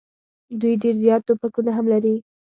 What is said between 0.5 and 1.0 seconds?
دوی ډېر